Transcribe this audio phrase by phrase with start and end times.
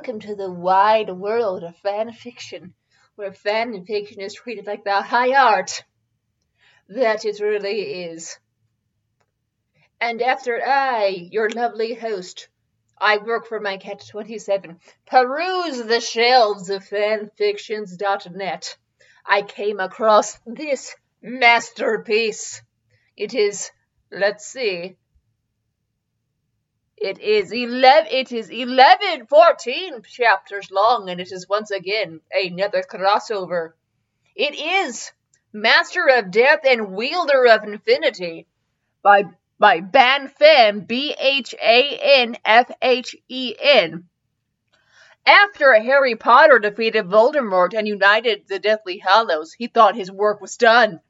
[0.00, 2.72] Welcome to the wide world of fan fiction,
[3.16, 5.84] where fan fiction is treated like the high art
[6.88, 8.38] that it really is.
[10.00, 12.48] And after I, your lovely host,
[12.98, 18.78] I work for my cat 27, peruse the shelves of fanfictions.net,
[19.26, 22.62] I came across this masterpiece.
[23.18, 23.70] It is,
[24.10, 24.96] let's see,
[27.00, 32.82] it is 11, It is eleven, fourteen chapters long, and it is once again another
[32.82, 33.72] crossover.
[34.36, 35.10] It is
[35.52, 38.46] Master of Death and Wielder of Infinity
[39.02, 39.24] by,
[39.58, 41.18] by Ban Phan, B-H-A-N-F-H-E-N.
[45.26, 50.56] After Harry Potter defeated Voldemort and united the Deathly Hallows, he thought his work was
[50.56, 51.00] done.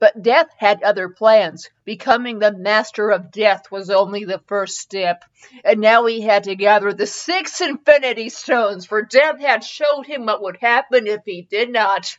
[0.00, 1.68] But Death had other plans.
[1.84, 5.24] Becoming the Master of Death was only the first step.
[5.64, 10.26] And now he had to gather the six Infinity Stones, for Death had showed him
[10.26, 12.16] what would happen if he did not.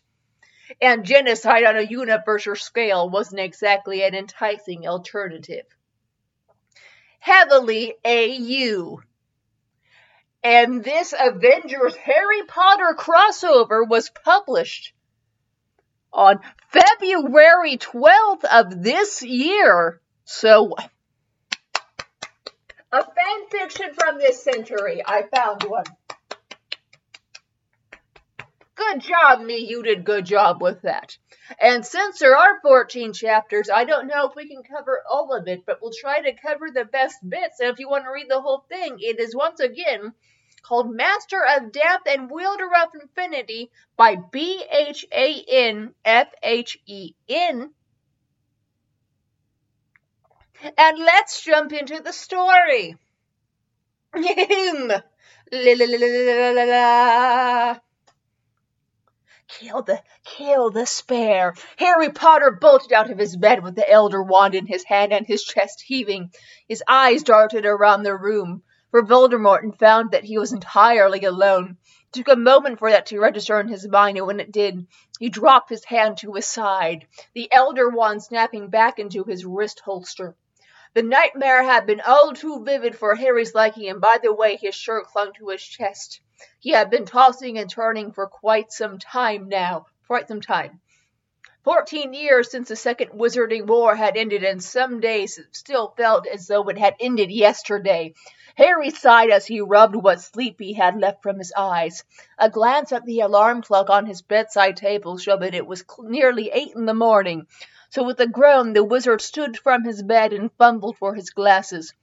[0.81, 5.65] And genocide on a universal scale wasn't exactly an enticing alternative.
[7.19, 8.99] Heavily AU.
[10.43, 14.93] And this Avengers Harry Potter crossover was published
[16.11, 20.01] on February 12th of this year.
[20.25, 20.75] So,
[22.91, 25.01] a fan fiction from this century.
[25.05, 25.85] I found one.
[28.75, 29.57] Good job, me.
[29.57, 31.17] You did good job with that.
[31.59, 35.47] And since there are 14 chapters, I don't know if we can cover all of
[35.47, 37.59] it, but we'll try to cover the best bits.
[37.59, 40.13] And if you want to read the whole thing, it is once again
[40.59, 46.77] called Master of Death and Wielder of Infinity by B H A N F H
[46.85, 47.71] E N.
[50.77, 52.97] And let's jump into the story.
[59.47, 61.55] Kill the kill the spare.
[61.77, 65.25] Harry Potter bolted out of his bed with the elder wand in his hand and
[65.25, 66.31] his chest heaving.
[66.67, 68.61] His eyes darted around the room
[68.91, 71.77] for Voldemort and found that he was entirely alone.
[72.07, 74.87] It took a moment for that to register in his mind, and when it did,
[75.19, 79.81] he dropped his hand to his side, the elder wand snapping back into his wrist
[79.85, 80.35] holster.
[80.95, 84.73] The nightmare had been all too vivid for Harry's liking, and by the way his
[84.73, 86.19] shirt clung to his chest.
[86.59, 90.81] He had been tossing and turning for quite some time now, quite some time.
[91.63, 96.47] Fourteen years since the Second Wizarding War had ended, and some days still felt as
[96.47, 98.15] though it had ended yesterday.
[98.59, 102.03] Harry sighed as he rubbed what sleep he had left from his eyes.
[102.37, 106.51] A glance at the alarm clock on his bedside table showed that it was nearly
[106.51, 107.47] eight in the morning.
[107.89, 111.93] So with a groan the wizard stood from his bed and fumbled for his glasses.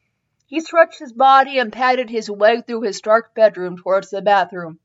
[0.46, 4.80] He stretched his body and padded his way through his dark bedroom towards the bathroom.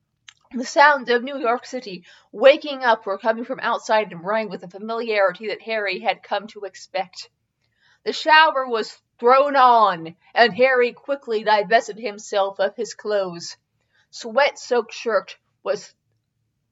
[0.54, 2.04] The sounds of New York City
[2.34, 6.48] waking up were coming from outside and rang with the familiarity that Harry had come
[6.48, 7.30] to expect.
[8.04, 13.56] The shower was thrown on, and Harry quickly divested himself of his clothes.
[14.10, 15.94] Sweat-soaked shirt was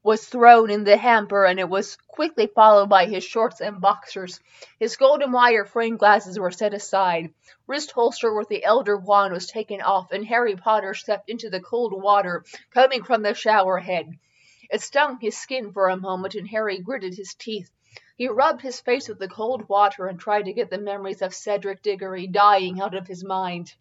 [0.02, 4.40] was thrown in the hamper and it was quickly followed by his shorts and boxers.
[4.80, 7.32] His golden wire framed glasses were set aside.
[7.68, 11.60] Wrist holster with the elder wand was taken off and Harry Potter stepped into the
[11.60, 12.44] cold water
[12.74, 14.10] coming from the shower head.
[14.68, 17.70] It stung his skin for a moment and Harry gritted his teeth.
[18.16, 21.34] He rubbed his face with the cold water and tried to get the memories of
[21.34, 23.74] Cedric Diggory dying out of his mind.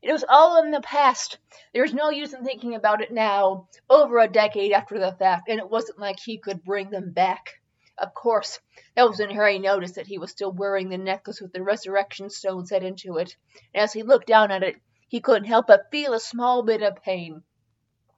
[0.00, 1.38] It was all in the past.
[1.74, 5.48] There was no use in thinking about it now, over a decade after the fact,
[5.48, 7.54] and it wasn't like he could bring them back.
[7.98, 8.60] Of course,
[8.94, 12.30] that was when Harry noticed that he was still wearing the necklace with the resurrection
[12.30, 13.36] stone set into it,
[13.74, 14.76] and as he looked down at it,
[15.08, 17.42] he couldn't help but feel a small bit of pain.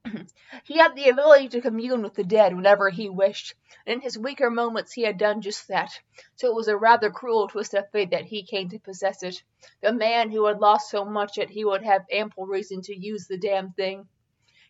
[0.63, 3.53] he had the ability to commune with the dead whenever he wished,
[3.85, 5.91] and in his weaker moments he had done just that,
[6.35, 9.43] so it was a rather cruel twist of fate that he came to possess it.
[9.81, 13.27] The man who had lost so much that he would have ample reason to use
[13.27, 14.07] the damn thing.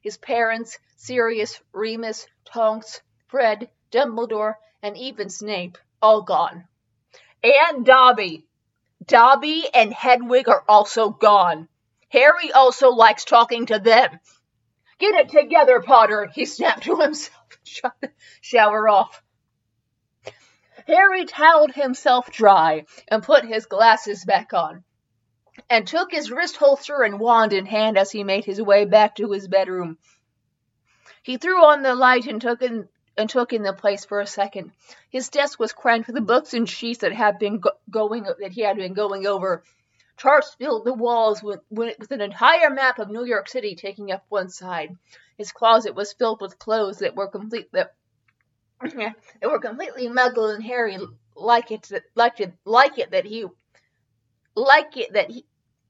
[0.01, 6.68] His parents, Sirius, Remus, Tonks, Fred, Dumbledore, and even Snape, all gone.
[7.44, 8.45] And Dobby.
[9.06, 11.68] Dobby and Hedwig are also gone.
[12.09, 14.19] Harry also likes talking to them.
[14.99, 18.11] Get it together, Potter, he snapped to himself and shut the
[18.41, 19.23] shower off.
[20.87, 24.83] Harry toweled himself dry and put his glasses back on,
[25.69, 29.15] and took his wrist holster and wand in hand as he made his way back
[29.15, 29.97] to his bedroom.
[31.23, 34.27] He threw on the light and took in and took in the place for a
[34.27, 34.71] second.
[35.09, 38.51] His desk was crammed with the books and sheets that had been go- going that
[38.51, 39.63] he had been going over
[40.19, 44.25] Charts filled the walls with, with an entire map of New York City taking up
[44.27, 44.98] one side.
[45.38, 47.94] His closet was filled with clothes that were complete that,
[48.81, 50.98] that were completely muggle and hairy,
[51.36, 53.45] like it like it like it that he
[54.56, 55.45] like it that he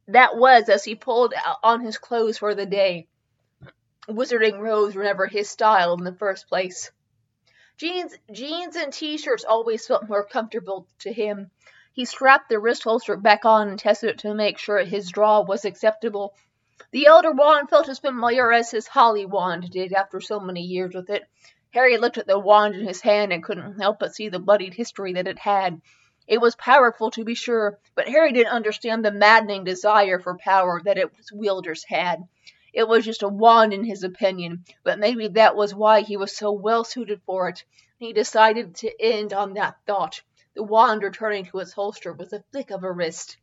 [0.08, 1.34] that was as he pulled
[1.64, 3.08] on his clothes for the day.
[4.08, 6.92] Wizarding robes were never his style in the first place.
[7.78, 11.50] Jeans, jeans and t-shirts always felt more comfortable to him.
[12.00, 15.42] He strapped the wrist holster back on and tested it to make sure his draw
[15.42, 16.34] was acceptable.
[16.92, 20.96] The elder wand felt as familiar as his holly wand did after so many years
[20.96, 21.28] with it.
[21.72, 24.76] Harry looked at the wand in his hand and couldn't help but see the bloodied
[24.76, 25.82] history that it had.
[26.26, 30.82] It was powerful, to be sure, but Harry didn't understand the maddening desire for power
[30.86, 32.26] that its wielders had.
[32.72, 36.34] It was just a wand in his opinion, but maybe that was why he was
[36.34, 37.66] so well suited for it.
[37.98, 40.22] He decided to end on that thought,
[40.64, 43.38] wand returning to its holster with a flick of a wrist.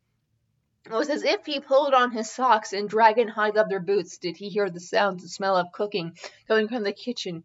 [0.84, 4.36] It was as if he pulled on his socks and dragon high leather boots did
[4.36, 6.16] he hear the sounds and smell of cooking
[6.46, 7.42] coming from the kitchen.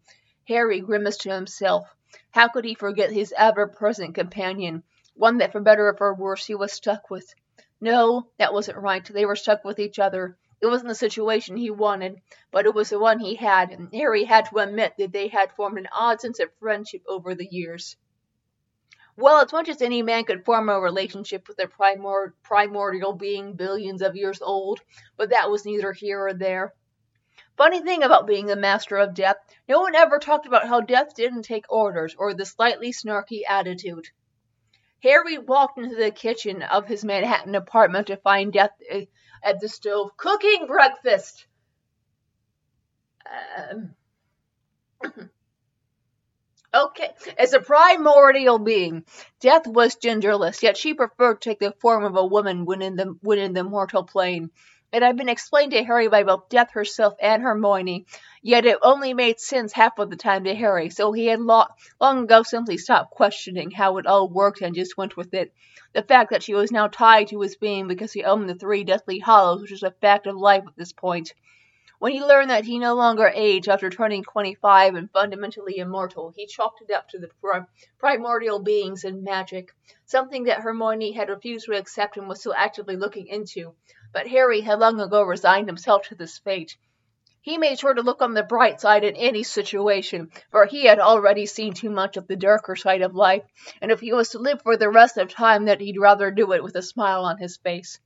[0.47, 1.87] Harry grimaced to himself.
[2.31, 4.83] How could he forget his ever present companion,
[5.15, 7.33] one that for better or for worse he was stuck with?
[7.79, 9.03] No, that wasn't right.
[9.03, 10.37] They were stuck with each other.
[10.61, 12.21] It wasn't the situation he wanted,
[12.51, 15.51] but it was the one he had, and Harry had to admit that they had
[15.53, 17.95] formed an odd sense of friendship over the years.
[19.15, 23.55] Well, as much as any man could form a relationship with a primor- primordial being
[23.55, 24.81] billions of years old,
[25.17, 26.73] but that was neither here or there.
[27.57, 29.37] Funny thing about being the master of death,
[29.67, 34.07] no one ever talked about how death didn't take orders or the slightly snarky attitude.
[35.03, 39.01] Harry walked into the kitchen of his Manhattan apartment to find Death uh,
[39.43, 41.47] at the stove cooking breakfast.
[43.57, 43.95] Um,
[46.73, 49.03] okay, as a primordial being,
[49.39, 52.95] Death was genderless, yet she preferred to take the form of a woman when in
[52.95, 54.49] the when in the mortal plane.
[54.93, 58.05] It had been explained to Harry by both Death herself and Hermione,
[58.41, 61.67] yet it only made sense half of the time to Harry, so he had lo-
[62.01, 65.53] long ago simply stopped questioning how it all worked and just went with it.
[65.93, 68.83] The fact that she was now tied to his being because he owned the three
[68.83, 71.33] Deathly Hallows which was a fact of life at this point.
[72.01, 76.47] When he learned that he no longer aged after turning 25 and fundamentally immortal, he
[76.47, 77.67] chalked it up to the prim-
[77.99, 79.69] primordial beings and magic,
[80.07, 83.75] something that Hermione had refused to accept and was still actively looking into
[84.11, 86.75] but Harry had long ago resigned himself to this fate.
[87.39, 90.97] He made sure to look on the bright side in any situation, for he had
[90.97, 93.43] already seen too much of the darker side of life,
[93.79, 96.51] and if he was to live for the rest of time, that he'd rather do
[96.53, 97.99] it with a smile on his face.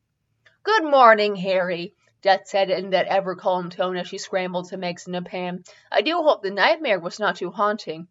[0.64, 1.96] Good morning, Harry,
[2.26, 4.84] Death said in that ever calm tone as she scrambled in
[5.14, 5.64] a pan.
[5.92, 8.08] I do hope the nightmare was not too haunting.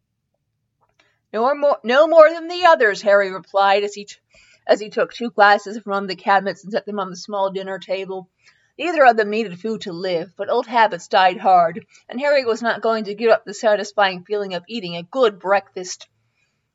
[1.32, 4.06] No more, no more than the others, Harry replied as he
[4.69, 7.81] as he took two glasses from the cabinets and set them on the small dinner
[7.81, 8.28] table.
[8.78, 12.62] Neither of them needed food to live, but old habits died hard, and Harry was
[12.62, 16.06] not going to give up the satisfying feeling of eating a good breakfast.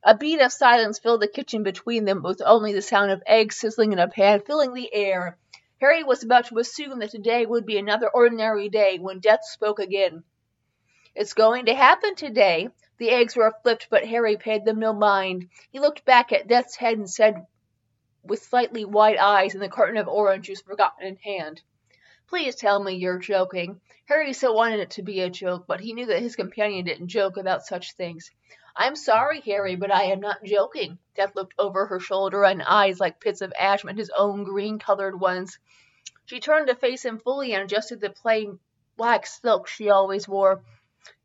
[0.03, 3.55] A beat of silence filled the kitchen between them, with only the sound of eggs
[3.55, 5.37] sizzling in a pan filling the air.
[5.81, 9.79] Harry was about to assume that today would be another ordinary day when Death spoke
[9.79, 10.23] again.
[11.15, 12.69] It's going to happen today.
[12.97, 15.49] The eggs were flipped, but Harry paid them no mind.
[15.71, 17.45] He looked back at Death's head and said
[18.23, 21.61] with slightly wide eyes and the carton of orange juice forgotten in hand.
[22.27, 23.79] Please tell me you're joking.
[24.05, 27.07] Harry so wanted it to be a joke, but he knew that his companion didn't
[27.07, 28.29] joke about such things.
[28.75, 30.99] I'm sorry, Harry, but I am not joking.
[31.15, 35.19] Death looked over her shoulder, and eyes like pits of ash met his own green-colored
[35.19, 35.59] ones.
[36.25, 38.59] She turned to face him fully and adjusted the plain
[38.97, 40.63] black silk she always wore.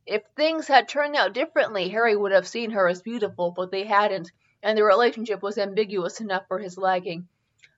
[0.06, 3.84] If things had turned out differently, Harry would have seen her as beautiful, but they
[3.84, 4.30] hadn't
[4.64, 7.28] and the relationship was ambiguous enough for his liking.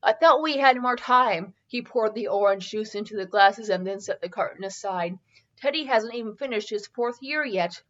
[0.05, 1.53] I thought we had more time.
[1.67, 5.19] He poured the orange juice into the glasses and then set the carton aside.
[5.57, 7.83] Teddy hasn't even finished his fourth year yet.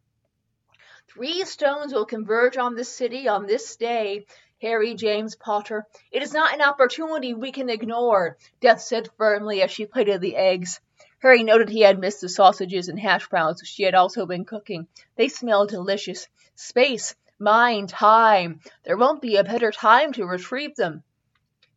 [1.13, 4.25] Three stones will converge on this city on this day,
[4.61, 5.85] Harry James Potter.
[6.11, 10.35] It is not an opportunity we can ignore, Death said firmly as she plated the
[10.35, 10.79] eggs.
[11.19, 14.87] Harry noted he had missed the sausages and hash browns she had also been cooking.
[15.15, 16.27] They smelled delicious.
[16.55, 18.61] Space, Mind time.
[18.83, 21.03] There won't be a better time to retrieve them.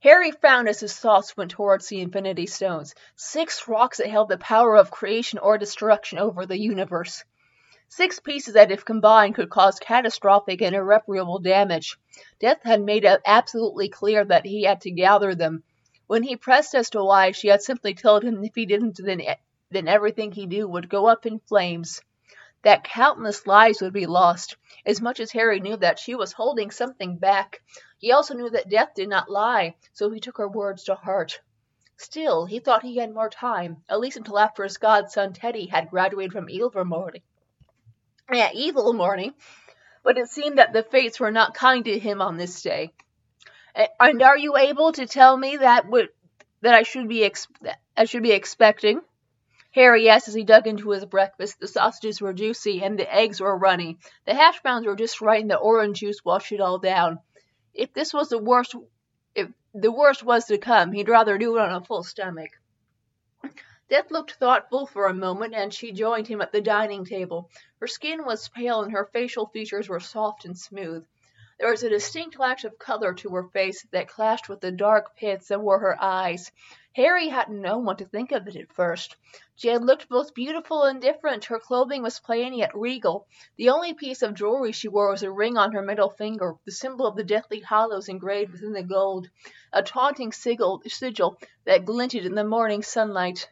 [0.03, 4.39] Harry frowned as his thoughts went towards the Infinity Stones, six rocks that held the
[4.39, 7.25] power of creation or destruction over the universe.
[7.93, 11.99] Six pieces that, if combined, could cause catastrophic and irreparable damage.
[12.39, 15.65] Death had made it absolutely clear that he had to gather them.
[16.07, 19.21] When he pressed as to why, she had simply told him if he didn't, then,
[19.71, 22.01] then everything he knew would go up in flames
[22.63, 24.57] that countless lives would be lost.
[24.85, 27.61] As much as Harry knew that she was holding something back,
[27.99, 31.41] he also knew that death did not lie, so he took her words to heart.
[31.97, 35.91] Still, he thought he had more time, at least until after his godson Teddy had
[35.91, 37.23] graduated from Ilvermorny.
[38.33, 38.51] Yeah,
[38.93, 39.35] morning,
[40.05, 42.93] but it seemed that the fates were not kind to him on this day.
[43.99, 46.09] And are you able to tell me that would
[46.61, 47.49] that I should be ex-
[47.97, 49.01] I should be expecting?
[49.73, 51.61] Harry asked as he dug into his breakfast.
[51.61, 53.99] The sausages were juicy and the eggs were runny.
[54.27, 57.21] The hash browns were just right and the orange juice washed it all down.
[57.73, 58.75] If this was the worst
[59.35, 62.51] if the worst was to come, he'd rather do it on a full stomach.
[63.91, 67.51] Death looked thoughtful for a moment, and she joined him at the dining table.
[67.81, 71.05] Her skin was pale and her facial features were soft and smooth.
[71.59, 75.17] There was a distinct lack of color to her face that clashed with the dark
[75.17, 76.53] pits that were her eyes.
[76.95, 79.17] Harry hadn't known what to think of it at first.
[79.57, 81.47] She had looked both beautiful and different.
[81.47, 83.27] Her clothing was plain yet regal.
[83.57, 86.71] The only piece of jewelry she wore was a ring on her middle finger, the
[86.71, 89.29] symbol of the Deathly Hallows engraved within the gold,
[89.73, 93.49] a taunting sigil, sigil that glinted in the morning sunlight.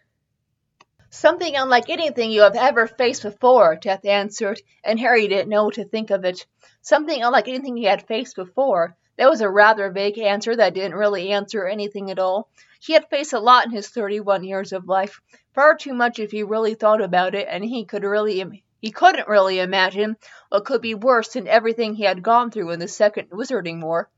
[1.10, 5.74] Something unlike anything you have ever faced before, Death answered, and Harry didn't know what
[5.74, 6.44] to think of it.
[6.82, 8.94] Something unlike anything he had faced before.
[9.16, 12.50] That was a rather vague answer that didn't really answer anything at all.
[12.78, 15.20] He had faced a lot in his 31 years of life,
[15.54, 19.28] far too much if he really thought about it, and he could really he couldn't
[19.28, 20.16] really imagine
[20.50, 24.10] what could be worse than everything he had gone through in the Second Wizarding War.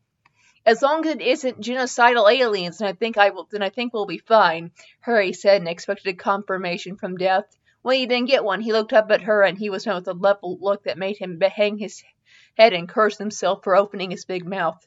[0.66, 3.92] As long as it isn't genocidal aliens, then I think I will, then I think
[3.92, 4.72] we'll be fine.
[5.00, 7.46] Harry said and expected a confirmation from Death.
[7.82, 10.08] When he didn't get one, he looked up at her, and he was met with
[10.08, 12.04] a level look that made him hang his
[12.58, 14.86] head and curse himself for opening his big mouth.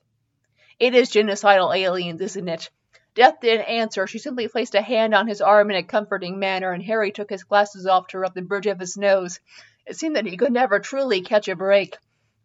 [0.79, 2.69] It is genocidal aliens, isn't it?
[3.15, 4.05] Death didn't answer.
[4.05, 7.31] She simply placed a hand on his arm in a comforting manner, and Harry took
[7.31, 9.39] his glasses off to rub the bridge of his nose.
[9.87, 11.97] It seemed that he could never truly catch a break.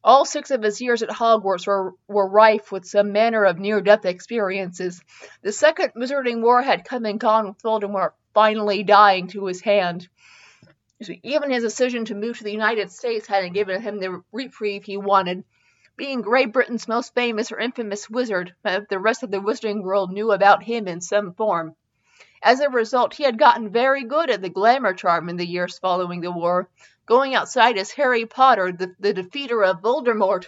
[0.08, 3.82] All six of his years at Hogwarts were, were rife with some manner of near
[3.82, 5.02] death experiences.
[5.42, 10.08] The Second Wizarding War had come and gone with Voldemort finally dying to his hand.
[11.22, 14.96] Even his decision to move to the United States hadn't given him the reprieve he
[14.96, 15.44] wanted.
[15.98, 20.10] Being Great Britain's most famous or infamous wizard, uh, the rest of the wizarding world
[20.10, 21.76] knew about him in some form.
[22.42, 25.78] As a result, he had gotten very good at the glamour charm in the years
[25.78, 26.70] following the war.
[27.08, 30.46] Going outside as Harry Potter, the, the defeater of Voldemort,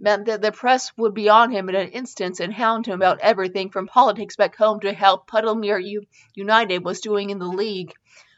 [0.00, 3.20] meant that the press would be on him in an instant and hound him about
[3.20, 6.04] everything from politics back home to how Puddlemere
[6.34, 7.94] United was doing in the league.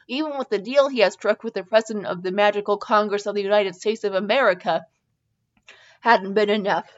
[0.06, 3.34] Even with the deal he had struck with the president of the Magical Congress of
[3.34, 4.84] the United States of America,
[6.00, 6.92] hadn't been enough.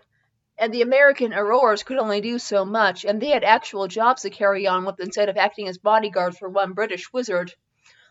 [0.58, 4.30] And the American Aurors could only do so much, and they had actual jobs to
[4.30, 7.54] carry on with instead of acting as bodyguards for one British wizard.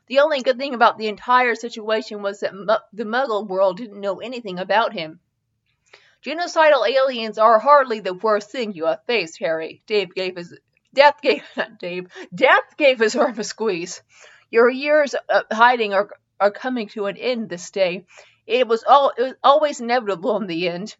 [0.08, 2.54] The only good thing about the entire situation was that
[2.94, 5.20] the Muggle world didn't know anything about him.
[6.24, 9.84] Genocidal aliens are hardly the worst thing you have faced, Harry.
[9.88, 10.58] Dave gave his
[10.94, 12.08] Death gave not Dave.
[12.34, 14.02] Death gave his arm a squeeze.
[14.50, 16.10] Your years of hiding are
[16.40, 18.06] are coming to an end this day,
[18.46, 20.96] it was all it was always inevitable in the end.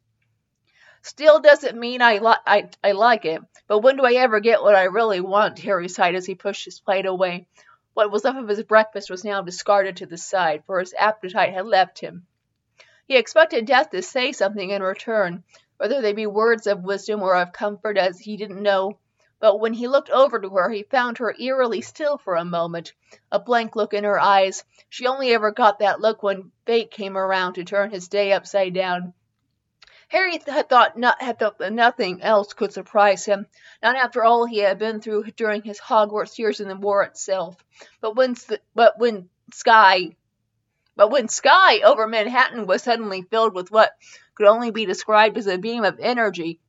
[1.02, 3.40] Still doesn't mean I, li- I, I like it.
[3.68, 5.60] But when do I ever get what I really want?
[5.60, 7.48] Harry sighed as he pushed his plate away.
[7.96, 11.54] What was left of his breakfast was now discarded to the side, for his appetite
[11.54, 12.28] had left him.
[13.08, 15.46] He expected Death to say something in return,
[15.78, 19.00] whether they be words of wisdom or of comfort, as he didn't know.
[19.40, 22.92] But when he looked over to her, he found her eerily still for a moment,
[23.32, 24.66] a blank look in her eyes.
[24.90, 28.74] She only ever got that look when fate came around to turn his day upside
[28.74, 29.14] down.
[30.16, 33.46] Harry had thought not had thought that nothing else could surprise him,
[33.84, 37.58] not after all he had been through during his Hogwarts years in the war itself.
[38.00, 38.38] But when
[38.74, 40.16] but when Sky
[40.96, 43.92] but when sky over Manhattan was suddenly filled with what
[44.36, 46.62] could only be described as a beam of energy,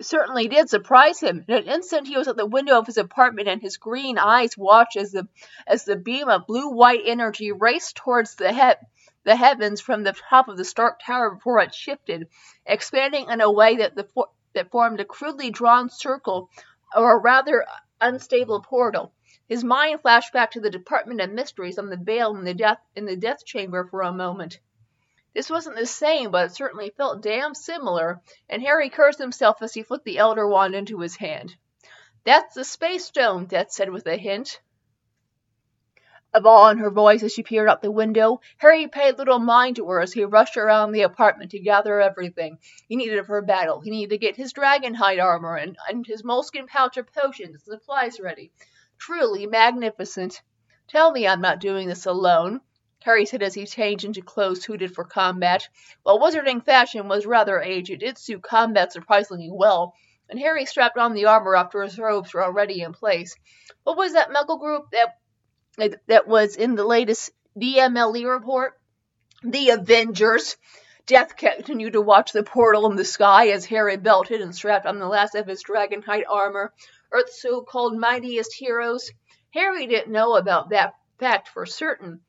[0.00, 1.44] certainly did surprise him.
[1.46, 4.58] In an instant he was at the window of his apartment, and his green eyes
[4.58, 5.28] watched as the
[5.68, 8.86] as the beam of blue-white energy raced towards the he-
[9.28, 12.28] the heavens from the top of the Stark Tower before it shifted,
[12.64, 14.08] expanding in a way that the
[14.54, 16.48] that formed a crudely drawn circle,
[16.96, 17.66] or a rather
[18.00, 19.12] unstable portal.
[19.46, 22.78] His mind flashed back to the Department of Mysteries on the Veil in the death
[22.96, 24.60] in the death chamber for a moment.
[25.34, 29.74] This wasn't the same, but it certainly felt damn similar, and Harry cursed himself as
[29.74, 31.54] he flicked the Elder Wand into his hand.
[32.24, 34.58] That's the Space Stone, Death said with a hint.
[36.34, 39.76] Of awe in her voice as she peered out the window, Harry paid little mind
[39.76, 43.80] to her as he rushed around the apartment to gather everything he needed for battle.
[43.80, 47.66] He needed to get his dragon hide armor and, and his moleskin pouch of potions
[47.66, 48.52] and supplies ready.
[48.98, 50.42] Truly magnificent.
[50.86, 52.60] Tell me I'm not doing this alone.
[53.04, 55.66] Harry said as he changed into clothes suited for combat.
[56.02, 59.94] While wizarding fashion was rather aged, it suited combat surprisingly well.
[60.28, 63.34] and Harry strapped on the armor after his robes were already in place.
[63.84, 65.16] What was that Muggle group that
[66.06, 68.74] that was in the latest DMLE report?
[69.42, 70.56] The Avengers.
[71.06, 74.98] Death continued to watch the portal in the sky as Harry belted and strapped on
[74.98, 76.74] the last of his dragonhide armor.
[77.10, 79.10] Earth's so-called mightiest heroes.
[79.54, 82.20] Harry didn't know about that fact for certain.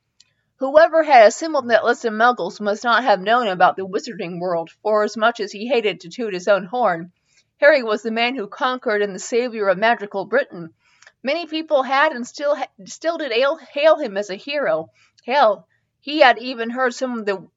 [0.59, 4.69] Whoever had assembled that list of muggles must not have known about the wizarding world,
[4.81, 7.11] for as much as he hated to toot his own horn,
[7.59, 10.73] Harry was the man who conquered and the savior of magical Britain.
[11.21, 14.89] Many people had and still still did hail, hail him as a hero.
[15.25, 15.67] Hell,
[15.99, 17.47] he had even heard some of the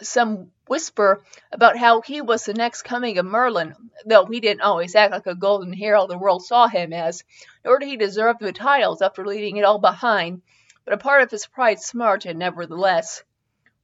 [0.00, 1.22] some whisper
[1.52, 3.74] about how he was the next coming of Merlin,
[4.04, 7.22] though he didn't always act like a golden hero the world saw him as,
[7.64, 10.42] nor did he deserve the titles after leaving it all behind,
[10.84, 13.22] but a part of his pride smarted nevertheless.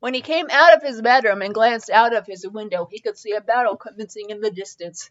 [0.00, 3.16] When he came out of his bedroom and glanced out of his window, he could
[3.16, 5.10] see a battle commencing in the distance.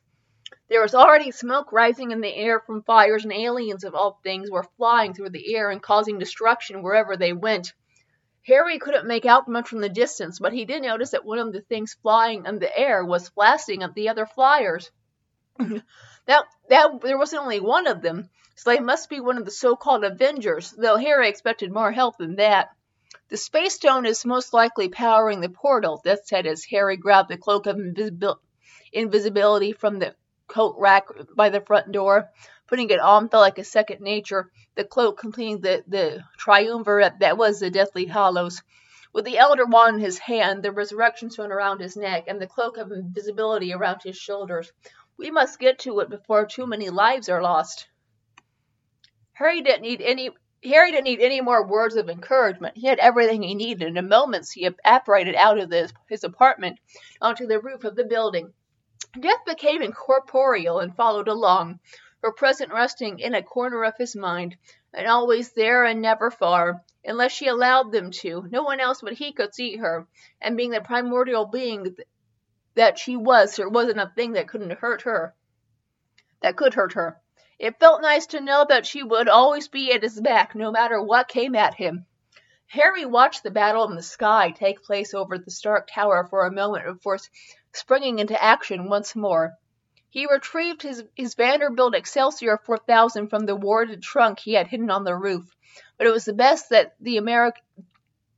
[0.67, 4.49] There was already smoke rising in the air from fires, and aliens of all things
[4.49, 7.73] were flying through the air and causing destruction wherever they went.
[8.45, 11.53] Harry couldn't make out much from the distance, but he did notice that one of
[11.53, 14.91] the things flying in the air was blasting at the other flyers.
[15.57, 19.51] that that there wasn't only one of them, so they must be one of the
[19.51, 22.69] so-called Avengers, though Harry expected more help than that.
[23.29, 27.37] The Space Stone is most likely powering the portal, Death said as Harry grabbed the
[27.37, 27.77] cloak of
[28.91, 30.15] invisibility from the
[30.51, 32.29] coat rack by the front door.
[32.67, 37.37] Putting it on felt like a second nature, the cloak completing the, the triumvirate that
[37.37, 38.61] was the Deathly Hallows.
[39.13, 42.47] With the Elder Wand in his hand, the Resurrection Stone around his neck, and the
[42.47, 44.71] cloak of invisibility around his shoulders,
[45.17, 47.87] we must get to it before too many lives are lost.
[49.33, 50.31] Harry didn't need any
[50.63, 52.77] Harry didn't need any more words of encouragement.
[52.77, 53.97] He had everything he needed.
[53.97, 55.73] In moments, he evaporated out of
[56.07, 56.79] his apartment
[57.19, 58.53] onto the roof of the building.
[59.19, 61.81] Death became incorporeal and followed along,
[62.23, 64.55] her presence resting in a corner of his mind,
[64.93, 68.47] and always there and never far, unless she allowed them to.
[68.49, 70.07] No one else but he could see her,
[70.39, 71.97] and being the primordial being
[72.75, 75.35] that she was, there wasn't a thing that couldn't hurt her.
[76.41, 77.19] That could hurt her.
[77.59, 81.01] It felt nice to know that she would always be at his back, no matter
[81.01, 82.05] what came at him.
[82.73, 86.51] Harry watched the battle in the sky take place over the Stark Tower for a
[86.51, 87.19] moment before
[87.73, 89.57] springing into action once more.
[90.09, 95.03] He retrieved his, his Vanderbilt Excelsior 4000 from the warded trunk he had hidden on
[95.03, 95.53] the roof,
[95.97, 97.51] but it was the best that the Ameri-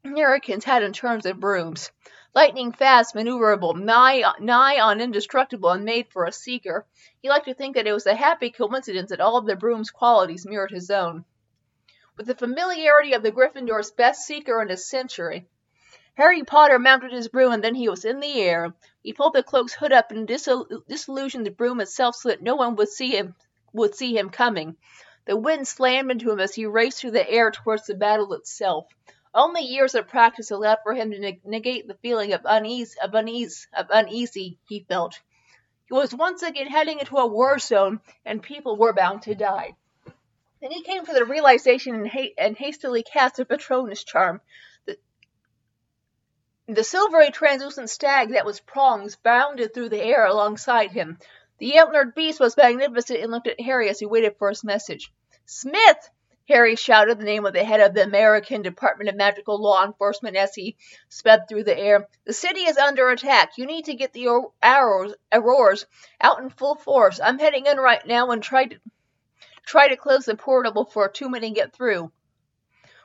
[0.04, 1.92] Americans had in terms of brooms.
[2.34, 6.88] Lightning fast, maneuverable, nigh, nigh on indestructible, and made for a seeker.
[7.22, 9.92] He liked to think that it was a happy coincidence that all of the broom's
[9.92, 11.24] qualities mirrored his own.
[12.16, 15.48] With the familiarity of the Gryffindor's best seeker in a century,
[16.14, 18.76] Harry Potter mounted his broom and then he was in the air.
[19.02, 22.56] He pulled the cloak's hood up and disil- disillusioned the broom itself so that no
[22.56, 23.34] one would see him
[23.74, 24.78] would see him coming.
[25.26, 28.86] The wind slammed into him as he raced through the air towards the battle itself.
[29.34, 33.68] Only years of practice allowed for him to negate the feeling of unease, of unease,
[33.76, 35.20] of uneasy he felt.
[35.88, 39.76] He was once again heading into a war zone, and people were bound to die.
[40.64, 44.40] Then he came to the realization and, ha- and hastily cast a Patronus charm.
[46.68, 51.20] The silvery translucent stag that was prongs bounded through the air alongside him.
[51.58, 55.12] The antlered beast was magnificent and looked at Harry as he waited for his message.
[55.46, 56.10] Smith!
[56.48, 60.38] Harry shouted the name of the head of the American Department of Magical Law Enforcement
[60.38, 60.78] as he
[61.10, 62.08] sped through the air.
[62.24, 63.58] The city is under attack.
[63.58, 64.30] You need to get the
[64.62, 65.86] arrows, Aurors
[66.22, 67.20] out in full force.
[67.22, 68.80] I'm heading in right now and try to
[69.66, 72.12] try to close the portal before too many get through.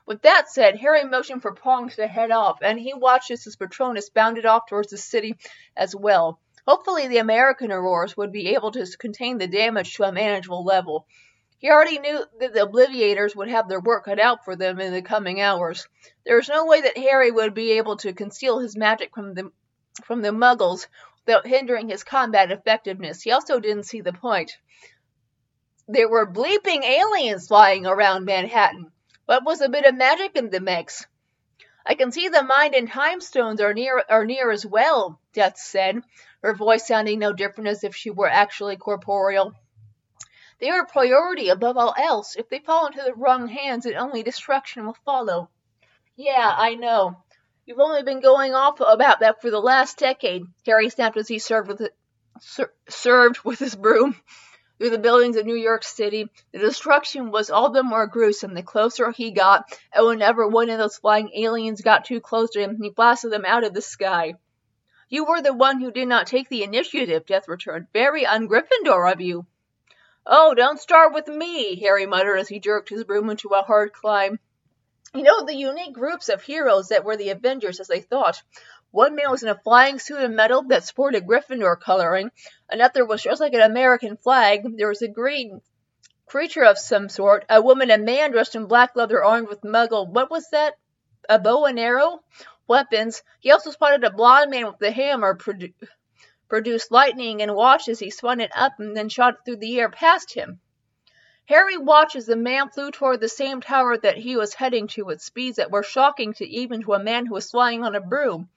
[0.06, 3.56] With that said, Harry motioned for Prongs to head off, and he watched as his
[3.56, 5.36] Patronus bounded off towards the city
[5.76, 6.40] as well.
[6.66, 11.06] Hopefully the American Aurors would be able to contain the damage to a manageable level.
[11.58, 14.92] He already knew that the Obliviators would have their work cut out for them in
[14.92, 15.88] the coming hours.
[16.24, 19.50] There was no way that Harry would be able to conceal his magic from the
[20.04, 20.86] from the Muggles
[21.26, 23.22] without hindering his combat effectiveness.
[23.22, 24.56] He also didn't see the point.
[25.90, 28.92] There were bleeping aliens flying around Manhattan.
[29.24, 31.06] What was a bit of magic in the mix?
[31.86, 35.56] I can see the mind and time stones are near are near as well, Death
[35.56, 36.02] said,
[36.42, 39.54] her voice sounding no different as if she were actually corporeal.
[40.58, 42.36] They are a priority above all else.
[42.36, 45.48] If they fall into the wrong hands, then only destruction will follow.
[46.16, 47.22] Yeah, I know.
[47.64, 51.38] You've only been going off about that for the last decade, Harry snapped as he
[51.38, 51.88] served with,
[52.40, 54.14] ser- served with his broom
[54.78, 56.30] through the buildings of New York City.
[56.52, 60.78] The destruction was all the more gruesome the closer he got, and whenever one of
[60.78, 64.34] those flying aliens got too close to him, he blasted them out of the sky.
[65.08, 67.86] You were the one who did not take the initiative, Death returned.
[67.92, 69.46] Very un-Gryffindor of you.
[70.26, 73.92] Oh, don't start with me, Harry muttered as he jerked his broom into a hard
[73.94, 74.38] climb.
[75.14, 78.42] You know, the unique groups of heroes that were the Avengers, as they thought.
[78.90, 82.30] One man was in a flying suit of metal that sported Gryffindor coloring.
[82.70, 84.62] Another was dressed like an American flag.
[84.78, 85.60] There was a green
[86.24, 87.44] creature of some sort.
[87.50, 90.08] A woman and man dressed in black leather armed with muggle.
[90.08, 90.78] What was that?
[91.28, 92.22] A bow and arrow?
[92.66, 93.22] Weapons.
[93.40, 95.74] He also spotted a blond man with a hammer, produ-
[96.48, 99.78] produced lightning, and watched as he spun it up and then shot it through the
[99.80, 100.60] air past him.
[101.44, 105.02] Harry watched as the man flew toward the same tower that he was heading to
[105.02, 108.00] with speeds that were shocking to even to a man who was flying on a
[108.00, 108.48] broom.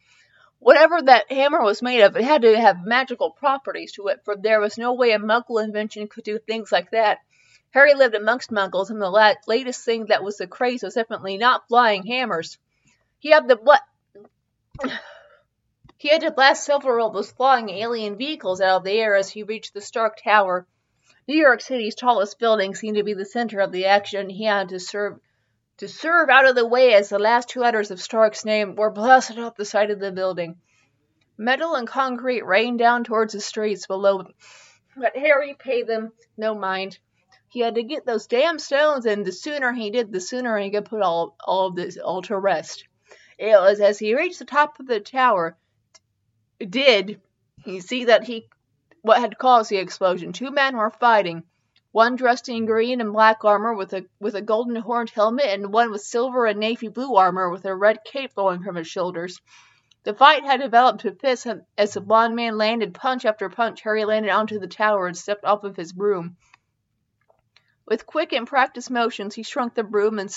[0.62, 4.36] Whatever that hammer was made of, it had to have magical properties to it, for
[4.36, 7.18] there was no way a Muggle invention could do things like that.
[7.72, 11.40] Harry lived amongst Muggles, and the la- latest thing that was the craze was definitely
[11.40, 12.60] not flying hammers.
[13.18, 13.82] He had the
[15.98, 19.32] he had to blast several of those flying alien vehicles out of the air as
[19.32, 20.68] he reached the Stark Tower.
[21.28, 24.30] New York City's tallest building seemed to be the center of the action.
[24.30, 25.20] He had to serve
[25.82, 28.92] to serve out of the way as the last two letters of Stark's name were
[28.92, 30.56] blasted off the side of the building.
[31.40, 34.24] Metal and concrete rained down towards the streets below,
[34.96, 37.00] but Harry paid them no mind.
[37.50, 40.70] He had to get those damn stones, and the sooner he did, the sooner he
[40.70, 42.84] could put all, all of this all to rest.
[43.40, 45.58] It was as he reached the top of the tower,
[46.60, 47.20] did
[47.66, 48.48] he see that he
[49.02, 50.32] what had caused the explosion.
[50.32, 51.42] Two men were fighting,
[51.92, 55.74] one dressed in green and black armor with a with a golden horned helmet, and
[55.74, 59.42] one with silver and navy blue armor with a red cape flowing from his shoulders.
[60.04, 61.46] The fight had developed to fists
[61.78, 63.82] as the blond man landed punch after punch.
[63.82, 66.38] Harry landed onto the tower and stepped off of his broom.
[67.86, 70.34] With quick and practiced motions, he shrunk the broom and,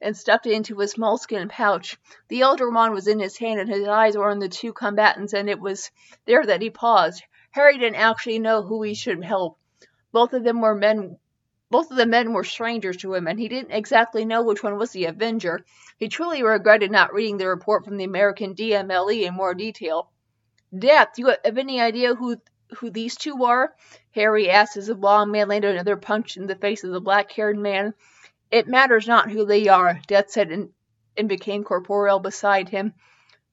[0.00, 1.98] and stuffed it into his moleskin pouch.
[2.28, 5.32] The elder wand was in his hand, and his eyes were on the two combatants,
[5.32, 5.90] and it was
[6.26, 7.24] there that he paused.
[7.50, 9.58] Harry didn't actually know who he should help.
[10.12, 11.18] Both of them were men
[11.72, 14.76] both of the men were strangers to him, and he didn't exactly know which one
[14.76, 15.64] was the Avenger.
[15.96, 20.10] He truly regretted not reading the report from the American DMLE in more detail.
[20.78, 22.36] Death, you have any idea who
[22.76, 23.74] who these two are?
[24.10, 27.56] Harry asked as the blond man landed another punch in the face of the black-haired
[27.56, 27.94] man.
[28.50, 30.70] It matters not who they are, Death said and,
[31.16, 32.92] and became corporeal beside him.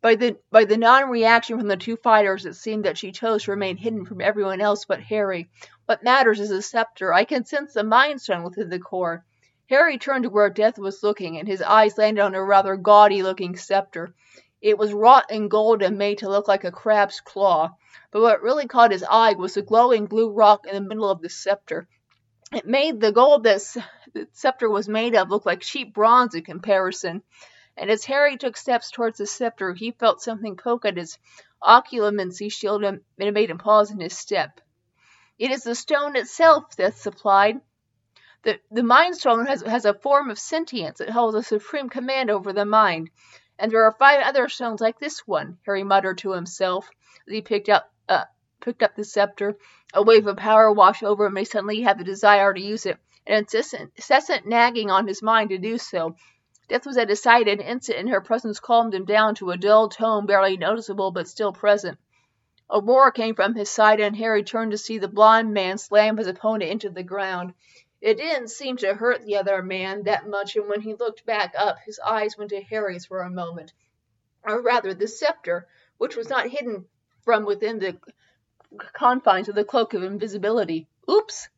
[0.01, 3.51] By the by the non-reaction from the two fighters, it seemed that she chose to
[3.51, 5.49] remain hidden from everyone else but Harry.
[5.89, 7.11] What matters is the scepter.
[7.11, 9.25] I can sense the Mind Stone within the core.
[9.71, 13.57] Harry turned to where Death was looking, and his eyes landed on a rather gaudy-looking
[13.57, 14.13] scepter.
[14.61, 17.75] It was wrought in gold and made to look like a crab's claw.
[18.11, 21.23] But what really caught his eye was the glowing blue rock in the middle of
[21.23, 21.87] the scepter.
[22.53, 23.75] It made the gold that
[24.13, 27.23] the scepter was made of look like cheap bronze in comparison
[27.75, 31.17] and as Harry took steps towards the scepter, he felt something poke at his
[31.63, 34.59] occlumency shield him, and it made him pause in his step.
[35.39, 37.61] It is the stone itself, Death supplied.
[38.43, 40.99] The, the Mind Stone has, has a form of sentience.
[40.99, 43.09] It holds a supreme command over the mind.
[43.57, 46.89] And there are five other stones like this one, Harry muttered to himself
[47.25, 48.25] as he picked up, uh,
[48.59, 49.57] picked up the scepter.
[49.93, 52.85] A wave of power washed over him, and he suddenly had the desire to use
[52.85, 56.17] it, an incessant, incessant nagging on his mind to do so.
[56.67, 59.57] Death was at his side an instant, and her presence calmed him down to a
[59.57, 61.97] dull tone barely noticeable but still present.
[62.71, 66.17] A roar came from his side, and Harry turned to see the blond man slam
[66.17, 67.53] his opponent into the ground.
[67.99, 71.53] It didn't seem to hurt the other man that much, and when he looked back
[71.57, 73.73] up, his eyes went to Harry's for a moment.
[74.43, 76.85] Or rather, the scepter, which was not hidden
[77.23, 77.97] from within the
[78.93, 80.87] confines of the cloak of invisibility.
[81.09, 81.49] Oops!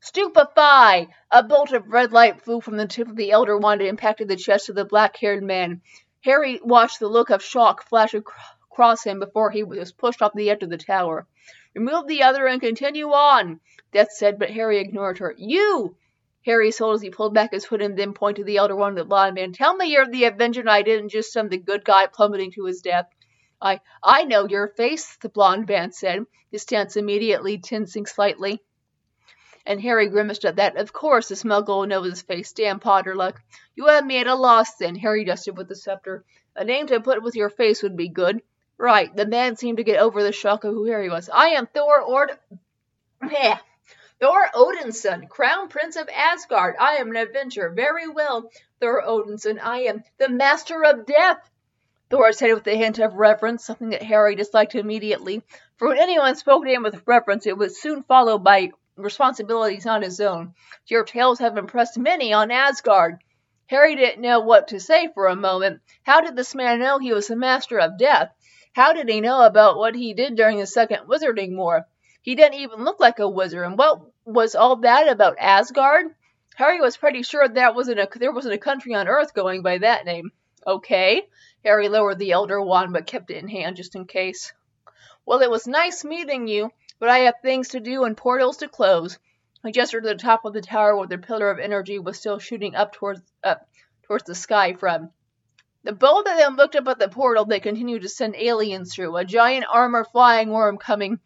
[0.00, 1.08] Stupefy!
[1.30, 4.28] A bolt of red light flew from the tip of the elder wand and impacted
[4.28, 5.82] the chest of the black-haired man.
[6.22, 8.53] Harry watched the look of shock flash across
[9.04, 11.26] him before he was pushed off the edge of the tower.
[11.74, 13.60] Remove the other and continue on,
[13.92, 15.34] Death said, but Harry ignored her.
[15.36, 15.96] You!
[16.44, 18.94] Harry told as he pulled back his hood and then pointed to the elder one
[18.94, 19.52] the blind man.
[19.52, 22.64] Tell me you're the Avenger and I didn't just send the good guy plummeting to
[22.64, 23.06] his death.
[23.60, 28.60] I I know your face, the blond man said, his stance immediately tensing slightly
[29.66, 30.76] and Harry grimaced at that.
[30.76, 32.52] Of course, the smuggle knows his face.
[32.52, 33.40] Damn Potterluck.
[33.74, 34.94] You have me at a loss, then.
[34.96, 36.24] Harry dusted with the scepter.
[36.54, 38.42] A name to put with your face would be good.
[38.78, 39.14] Right.
[39.14, 41.30] The man seemed to get over the shock of who Harry was.
[41.32, 42.32] I am Thor Ord...
[44.20, 46.76] Thor Odinson, Crown Prince of Asgard.
[46.78, 47.70] I am an adventurer.
[47.70, 49.58] Very well, Thor Odinson.
[49.62, 51.50] I am the Master of Death.
[52.10, 55.42] Thor said it with a hint of reverence, something that Harry disliked immediately.
[55.76, 60.02] For when anyone spoke to him with reverence, it was soon followed by responsibilities on
[60.02, 60.54] his own.
[60.86, 63.18] Your tales have impressed many on Asgard.
[63.66, 65.80] Harry didn't know what to say for a moment.
[66.02, 68.30] How did this man know he was the master of death?
[68.74, 71.86] How did he know about what he did during the Second Wizarding War?
[72.22, 76.06] He didn't even look like a wizard, and what was all that about Asgard?
[76.56, 79.78] Harry was pretty sure that wasn't a, there wasn't a country on Earth going by
[79.78, 80.32] that name.
[80.66, 81.28] Okay.
[81.64, 84.52] Harry lowered the Elder Wand but kept it in hand just in case.
[85.24, 88.68] Well, it was nice meeting you, but I have things to do and portals to
[88.68, 89.20] close.
[89.64, 92.40] He gestured to the top of the tower where the pillar of energy was still
[92.40, 93.68] shooting up towards up
[94.02, 95.12] towards the sky from.
[95.84, 99.16] The both of them looked up at the portal they continued to send aliens through,
[99.16, 101.20] a giant armor flying worm coming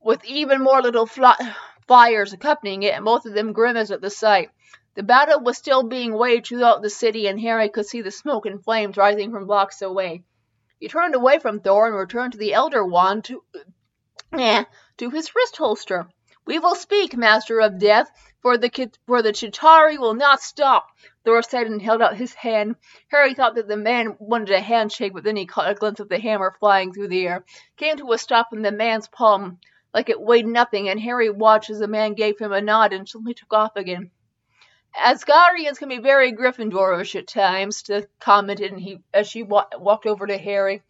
[0.00, 1.54] with even more little fly-
[1.88, 4.50] flyers accompanying it, and both of them grimaced at the sight.
[4.94, 8.46] The battle was still being waged throughout the city, and Harry could see the smoke
[8.46, 10.22] and flames rising from blocks away.
[10.78, 13.42] He turned away from Thor and returned to the Elder Wand to,
[14.32, 14.64] eh,
[14.98, 16.08] to his wrist holster.
[16.44, 20.86] We will speak, Master of Death, for the for the Chitauri will not stop.
[21.26, 22.76] Thor said and held out his hand.
[23.08, 26.08] Harry thought that the man wanted a handshake, but then he caught a glimpse of
[26.08, 27.44] the hammer flying through the air,
[27.76, 29.58] came to a stop in the man's palm,
[29.92, 33.08] like it weighed nothing, and Harry watched as the man gave him a nod and
[33.08, 34.12] suddenly took off again.
[34.96, 40.06] Asgardians can be very Gryffindorish at times, Steph commented and he, as she wa- walked
[40.06, 40.84] over to Harry.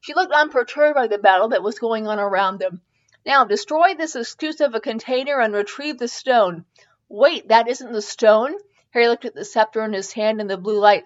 [0.00, 2.82] She looked unperturbed by the battle that was going on around them.
[3.24, 6.66] Now, destroy this exclusive container and retrieve the stone.
[7.08, 8.54] Wait, that isn't the stone?
[8.90, 11.04] Harry looked at the scepter in his hand and the blue light,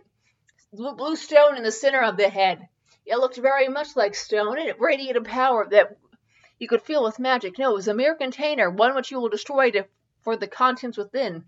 [0.73, 2.69] the blue stone in the center of the head.
[3.05, 5.99] It looked very much like stone, and it radiated power that
[6.61, 7.59] you could feel with magic.
[7.59, 9.85] No, it was a mere container, one which you will destroy to,
[10.23, 11.45] for the contents within.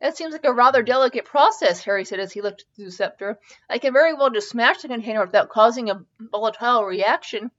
[0.00, 3.38] That seems like a rather delicate process, Harry said as he looked through the scepter.
[3.70, 7.52] I can very well just smash the container without causing a volatile reaction.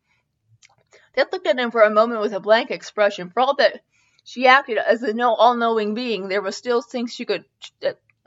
[1.15, 3.29] Death looked at him for a moment with a blank expression.
[3.29, 3.82] For all that
[4.23, 7.45] she acted as a no all-knowing being, there were still things she could.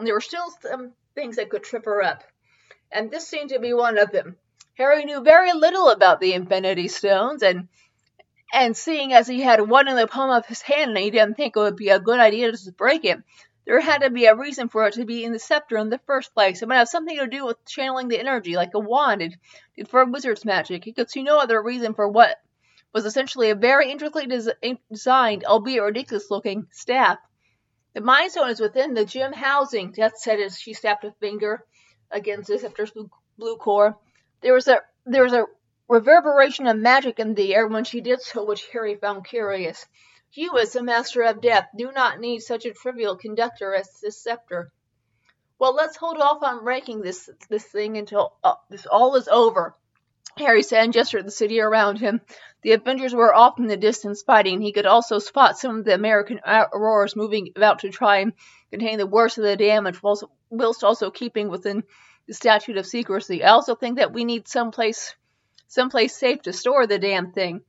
[0.05, 2.25] There were still some things that could trip her up,
[2.91, 4.37] and this seemed to be one of them.
[4.75, 7.69] Harry knew very little about the Infinity Stones, and
[8.53, 11.35] and seeing as he had one in the palm of his hand, and he didn't
[11.35, 13.23] think it would be a good idea to break it,
[13.65, 15.99] there had to be a reason for it to be in the scepter in the
[15.99, 16.63] first place.
[16.63, 19.35] It might have something to do with channeling the energy, like a wand it
[19.77, 20.85] did for wizard's magic.
[20.85, 22.41] He could see no other reason for what
[22.93, 27.19] was essentially a very intricately des- designed, albeit ridiculous looking, staff.
[27.95, 31.67] The Mind Stone is within the gym housing, Death said as she snapped a finger
[32.11, 33.99] against the scepter's blue, blue core.
[34.41, 35.47] There was a there was a
[35.89, 39.87] reverberation of magic in the air when she did so, which Harry found curious.
[40.33, 44.23] You, as the master of death, do not need such a trivial conductor as this
[44.23, 44.73] scepter.
[45.59, 49.77] Well, let's hold off on breaking this this thing until uh, this all is over.
[50.39, 52.21] Harry said and gestured at the city around him.
[52.63, 54.61] The Avengers were off in the distance fighting.
[54.61, 58.33] He could also spot some of the American Aurors moving about to try and
[58.71, 61.83] contain the worst of the damage, whilst also keeping within
[62.27, 63.43] the statute of secrecy.
[63.43, 65.15] I also think that we need some place,
[65.67, 67.63] some place safe to store the damn thing.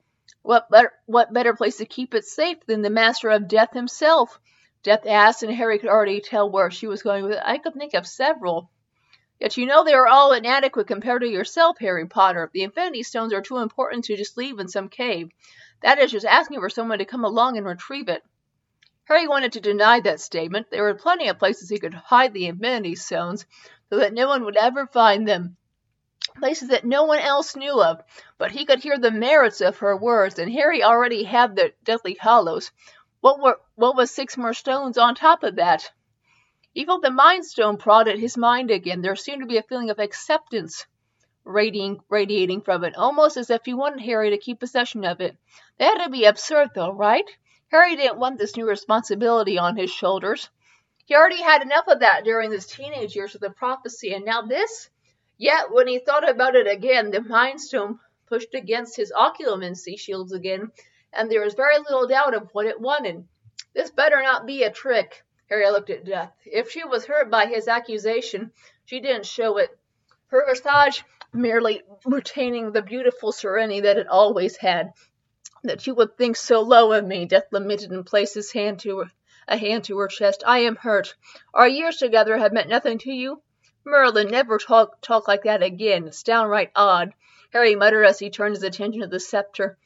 [0.43, 4.39] What better, what better place to keep it safe than the master of death himself?
[4.84, 7.41] Death asked, and Harry could already tell where she was going with it.
[7.43, 8.69] I could think of several.
[9.39, 12.50] Yet you know they are all inadequate compared to yourself, Harry Potter.
[12.54, 15.30] The Infinity Stones are too important to just leave in some cave.
[15.82, 18.24] That is just asking for someone to come along and retrieve it.
[19.06, 20.67] Harry wanted to deny that statement.
[20.69, 23.46] There were plenty of places he could hide the Infinity Stones
[23.89, 25.58] so that no one would ever find them
[26.38, 28.02] places that no one else knew of,
[28.38, 32.17] but he could hear the merits of her words, and Harry already had the Deathly
[32.19, 32.72] Hallows.
[33.22, 35.91] What were what was six more stones on top of that?
[36.75, 39.01] Felt the Mind Stone prod at his mind again.
[39.01, 40.86] There seemed to be a feeling of acceptance
[41.43, 45.36] radiating, radiating from it, almost as if he wanted Harry to keep possession of it.
[45.77, 47.25] That would be absurd, though, right?
[47.69, 50.49] Harry didn't want this new responsibility on his shoulders.
[51.05, 54.41] He already had enough of that during his teenage years with the prophecy, and now
[54.43, 54.89] this?
[55.38, 60.31] Yet, when he thought about it again, the Mind Stone pushed against his occlumency shields
[60.31, 60.71] again,
[61.12, 63.27] and there was very little doubt of what it wanted.
[63.73, 65.23] This better not be a trick.
[65.49, 66.32] Harry looked at Death.
[66.45, 68.51] If she was hurt by his accusation,
[68.86, 69.77] she didn't show it.
[70.27, 71.03] Her visage
[71.34, 74.93] merely retaining the beautiful serenity that it always had.
[75.63, 78.99] That you would think so low of me, Death lamented and placed his hand to
[78.99, 79.12] her,
[79.47, 80.43] a hand to her chest.
[80.45, 81.13] I am hurt.
[81.53, 83.41] Our years together have meant nothing to you.
[83.86, 86.08] Merlin, never talk talk like that again.
[86.08, 87.13] It's downright odd.
[87.51, 89.77] Harry muttered as he turned his attention to the scepter.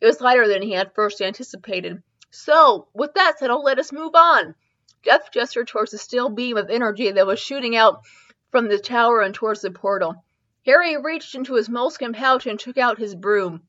[0.00, 2.02] It was lighter than he had first anticipated.
[2.30, 4.54] So, with that settled, oh, let us move on.
[5.02, 8.02] Death gestured towards the steel beam of energy that was shooting out
[8.50, 10.24] from the tower and towards the portal.
[10.64, 13.66] Harry reached into his moleskin pouch and took out his broom.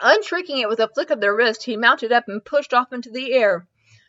[0.00, 3.10] Unshrinking it with a flick of the wrist, he mounted up and pushed off into
[3.10, 3.66] the air.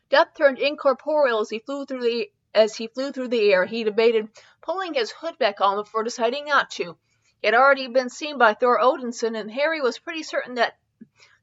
[0.10, 3.66] Death turned incorporeal as he flew through the as he flew through the air.
[3.66, 4.30] He debated
[4.62, 6.98] pulling his hood back on before deciding not to.
[7.42, 10.78] He had already been seen by Thor Odinson, and Harry was pretty certain that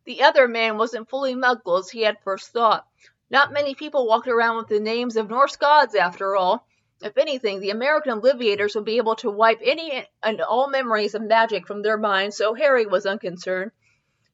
[0.05, 2.87] the other man wasn't fully Muggle as he had first thought.
[3.29, 6.67] Not many people walked around with the names of Norse gods, after all.
[7.03, 11.23] If anything, the American Obliviators would be able to wipe any and all memories of
[11.23, 13.73] magic from their minds, so Harry was unconcerned.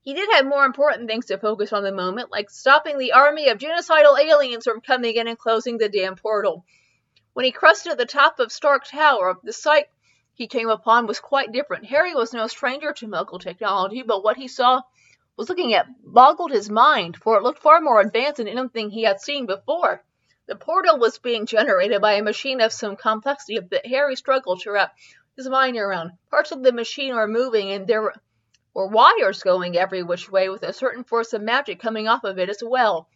[0.03, 3.49] He did have more important things to focus on the moment, like stopping the army
[3.49, 6.65] of genocidal aliens from coming in and closing the damn portal.
[7.33, 9.87] When he crested the top of Stark Tower, the sight
[10.35, 11.87] he came upon was quite different.
[11.87, 14.83] Harry was no stranger to Muggle technology, but what he saw
[15.37, 19.03] was looking at boggled his mind, for it looked far more advanced than anything he
[19.03, 20.05] had seen before.
[20.47, 24.73] The portal was being generated by a machine of some complexity that Harry struggled to
[24.73, 24.95] wrap
[25.37, 26.13] his mind around.
[26.31, 28.15] Parts of the machine were moving, and there were,
[28.75, 32.51] wires going every which way, with a certain force of magic coming off of it
[32.51, 33.09] as well.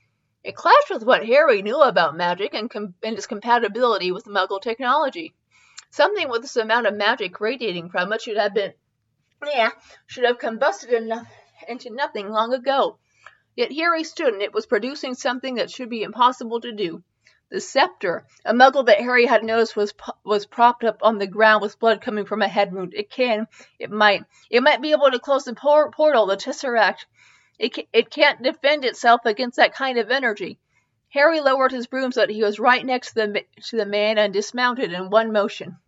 [0.44, 4.62] It clashed with what Harry knew about magic and, com- and its compatibility with Muggle
[4.62, 5.34] technology.
[5.90, 8.72] Something with this amount of magic radiating from it should have been,
[9.44, 9.70] yeah,
[10.06, 11.26] should have combusted enough,
[11.68, 12.98] into nothing long ago.
[13.54, 17.02] Yet here he stood, and it was producing something that should be impossible to do.
[17.48, 21.62] The scepter, a muggle that Harry had noticed was was propped up on the ground
[21.62, 22.92] with blood coming from a head wound.
[22.92, 23.46] It can,
[23.78, 27.06] it might, it might be able to close the por- portal, the tesseract.
[27.58, 30.58] It can, it can't defend itself against that kind of energy.
[31.10, 34.18] Harry lowered his broom so that he was right next to the to the man
[34.18, 35.78] and dismounted in one motion.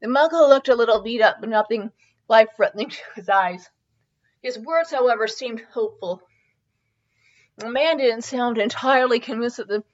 [0.00, 1.90] The Muggle looked a little beat up, but nothing
[2.28, 3.68] life-threatening to his eyes.
[4.42, 6.20] His words, however, seemed hopeful.
[7.58, 9.84] The man didn't sound entirely convinced that the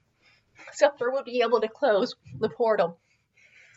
[0.71, 2.99] scepter would be able to close the portal.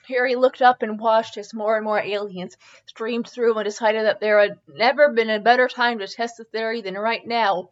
[0.09, 2.57] Harry looked up and watched as more and more aliens
[2.87, 6.45] streamed through and decided that there had never been a better time to test the
[6.45, 7.69] theory than right now.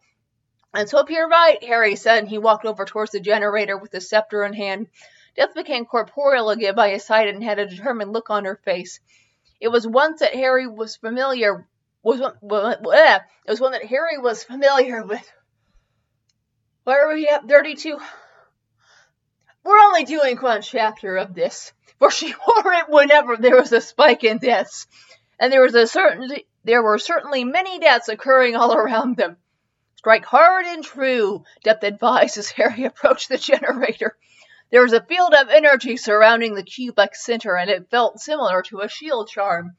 [0.73, 3.99] Let's hope you're right, Harry said, and he walked over towards the generator with the
[3.99, 4.87] scepter in hand.
[5.35, 8.99] Death became corporeal again by his side and had a determined look on her face.
[9.59, 11.67] It was once that Harry was familiar
[12.03, 12.33] was one,
[12.73, 15.31] it was one that Harry was familiar with.
[16.83, 17.47] Where are we at?
[17.47, 17.99] 32.
[19.63, 23.81] We're only doing one chapter of this, for she wore it whenever there was a
[23.81, 24.87] spike in deaths,
[25.39, 26.29] and there was a certain
[26.63, 29.37] there were certainly many deaths occurring all around them.
[29.95, 34.17] Strike hard and true, Death advised as Harry approached the generator.
[34.71, 38.79] There was a field of energy surrounding the cube-like center, and it felt similar to
[38.79, 39.75] a shield charm,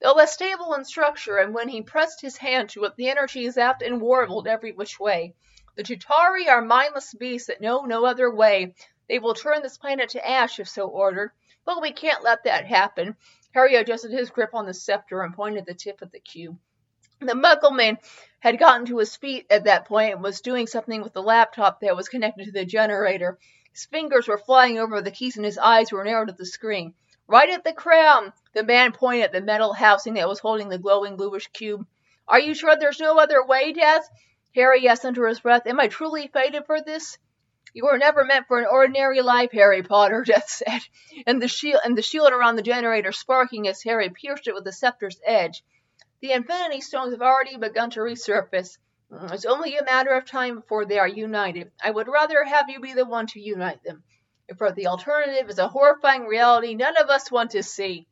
[0.00, 3.46] though less stable in structure, and when he pressed his hand to it, the energy
[3.48, 5.34] zapped and warbled every which way.
[5.76, 8.74] The Chitauri are mindless beasts that know no other way.
[9.08, 11.32] They will turn this planet to ash if so ordered,
[11.64, 13.16] but we can't let that happen.
[13.54, 16.58] Harry adjusted his grip on the scepter and pointed the tip at the cube.
[17.20, 17.98] The Muggleman
[18.40, 21.80] had gotten to his feet at that point and was doing something with the laptop
[21.80, 23.38] that was connected to the generator.
[23.72, 26.94] His fingers were flying over the keys and his eyes were narrowed at the screen.
[27.28, 28.32] Right at the crown!
[28.52, 31.84] The man pointed at the metal housing that was holding the glowing bluish cube.
[32.28, 34.08] Are you sure there's no other way, Death?
[34.54, 35.66] Harry asked under his breath.
[35.66, 37.18] Am I truly fated for this?
[37.74, 40.80] You were never meant for an ordinary life, Harry Potter, Death said,
[41.26, 44.64] and the shield and the shield around the generator sparking as Harry pierced it with
[44.64, 45.62] the scepter's edge.
[46.20, 48.78] The Infinity Stones have already begun to resurface.
[49.12, 51.70] Mm, it's only a matter of time before they are united.
[51.82, 54.04] I would rather have you be the one to unite them.
[54.48, 58.06] If the alternative is a horrifying reality none of us want to see.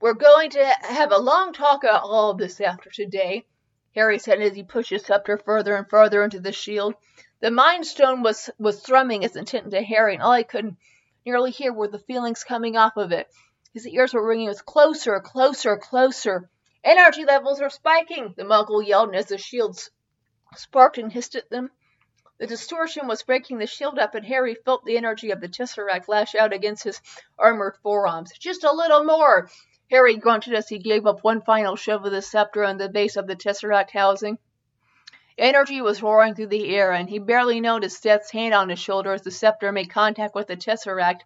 [0.00, 3.46] We're going to have a long talk about all of this after today,
[3.94, 6.94] Harry said as he pushed his scepter further and further into the shield.
[7.38, 10.76] The Mind Stone was, was thrumming its intent into Harry, and all he could
[11.24, 13.28] nearly hear were the feelings coming off of it.
[13.72, 16.50] His ears were ringing with closer, closer, closer.
[16.82, 19.90] Energy levels are spiking, the Muggle yelled as the shields
[20.56, 21.70] sparked and hissed at them.
[22.38, 26.08] The distortion was breaking the shield up, and Harry felt the energy of the Tesseract
[26.08, 27.00] lash out against his
[27.36, 28.32] armored forearms.
[28.38, 29.48] Just a little more!
[29.90, 33.16] Harry grunted as he gave up one final shove of the scepter on the base
[33.16, 34.38] of the Tesseract housing.
[35.36, 39.12] Energy was roaring through the air, and he barely noticed Death's hand on his shoulder
[39.12, 41.24] as the scepter made contact with the Tesseract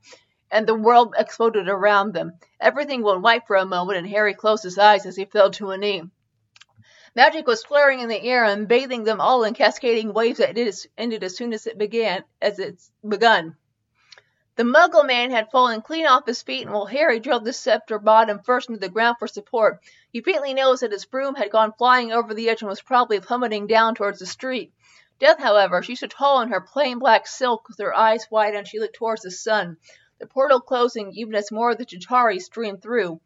[0.51, 2.39] and the world exploded around them.
[2.61, 5.71] Everything went white for a moment, and Harry closed his eyes as he fell to
[5.71, 6.03] a knee.
[7.15, 10.57] Magic was flaring in the air and bathing them all in cascading waves that
[10.97, 13.55] ended as soon as it began, as it's begun.
[14.57, 17.99] The Muggle man had fallen clean off his feet, and while Harry drilled the scepter
[17.99, 21.73] bottom first into the ground for support, he faintly noticed that his broom had gone
[21.73, 24.73] flying over the edge and was probably plummeting down towards the street.
[25.19, 28.67] Death, however, she stood tall in her plain black silk, with her eyes wide, and
[28.67, 29.77] she looked towards the sun,
[30.19, 33.21] the portal closing even as more of the Chitauri streamed through.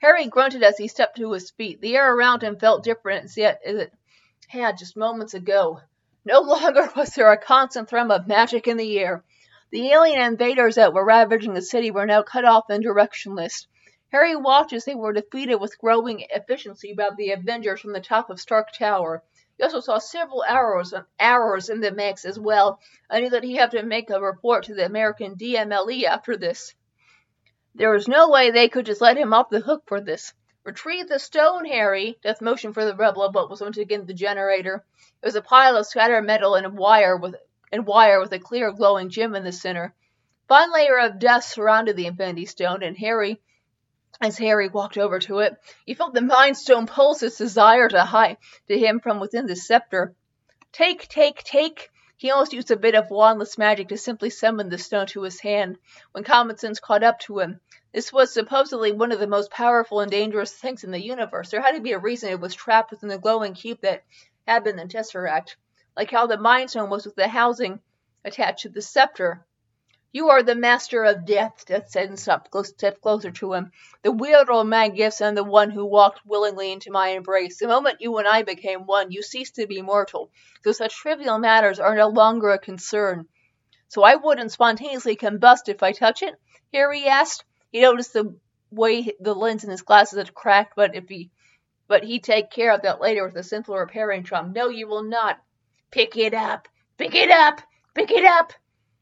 [0.00, 1.80] Harry grunted as he stepped to his feet.
[1.80, 3.92] The air around him felt different as it
[4.48, 5.80] had just moments ago.
[6.24, 9.24] No longer was there a constant thrum of magic in the air.
[9.70, 13.66] The alien invaders that were ravaging the city were now cut off and directionless.
[14.12, 18.30] Harry watched as they were defeated with growing efficiency by the Avengers from the top
[18.30, 19.22] of Stark Tower.
[19.56, 22.80] He also saw several arrows, arrows in the mix as well.
[23.10, 26.74] I knew that he had to make a report to the American DMLE after this.
[27.78, 30.34] There was no way they could just let him off the hook for this.
[30.64, 32.18] Retrieve the stone, Harry.
[32.24, 34.84] Death motioned for the rebel, but was once again the generator.
[35.22, 37.36] It was a pile of scattered metal and wire with
[37.70, 39.94] and wire with a clear glowing gem in the center.
[40.48, 43.40] Fine layer of dust surrounded the Infinity Stone, and Harry,
[44.20, 45.54] as Harry walked over to it,
[45.86, 49.54] he felt the Mind Stone pulse its desire to hide to him from within the
[49.54, 50.16] scepter.
[50.72, 51.90] Take, take, take!
[52.20, 55.38] He almost used a bit of wandless magic to simply summon the stone to his
[55.38, 55.78] hand.
[56.10, 57.60] When common sense caught up to him,
[57.92, 61.50] this was supposedly one of the most powerful and dangerous things in the universe.
[61.50, 64.02] There had to be a reason it was trapped within the glowing cube that
[64.48, 65.54] had been the Tesseract,
[65.96, 67.80] like how the Mind Stone was with the housing
[68.24, 69.46] attached to the scepter.
[70.10, 73.72] You are the master of death, Death said and stepped closer to him.
[74.02, 77.58] The wielder of my gifts and the one who walked willingly into my embrace.
[77.58, 80.30] The moment you and I became one, you ceased to be mortal,
[80.64, 83.28] so such trivial matters are no longer a concern.
[83.88, 86.34] So I wouldn't spontaneously combust if I touch it?
[86.72, 87.44] Harry asked.
[87.70, 88.34] He noticed the
[88.70, 91.30] way the lens in his glasses had cracked, but if he
[91.86, 94.52] but he'd take care of that later with a simpler repairing drum.
[94.52, 95.38] No, you will not.
[95.90, 96.68] Pick it up.
[96.96, 97.60] Pick it up.
[97.94, 98.52] Pick it up.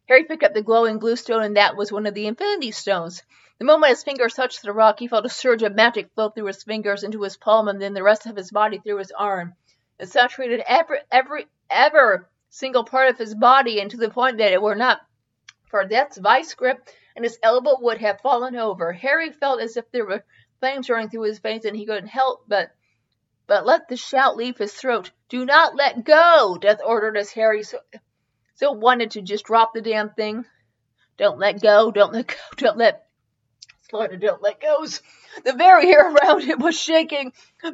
[0.09, 3.22] Harry picked up the glowing blue stone, and that was one of the Infinity Stones.
[3.59, 6.46] The moment his fingers touched the rock, he felt a surge of magic flow through
[6.46, 9.57] his fingers into his palm, and then the rest of his body through his arm.
[9.98, 14.52] It saturated every, every, ever single part of his body, and to the point that
[14.52, 15.00] it were not
[15.68, 18.92] for Death's vice grip, and his elbow would have fallen over.
[18.92, 20.24] Harry felt as if there were
[20.61, 22.70] flames running through his veins, and he couldn't help but
[23.48, 25.11] but let the shout leave his throat.
[25.28, 27.64] Do not let go, Death ordered as Harry
[28.57, 30.44] so wanted to just drop the damn thing.
[31.16, 33.07] Don't let go, don't let go, don't let
[33.88, 35.00] Slaughter, don't let goes.
[35.44, 37.32] The very air around him was shaking.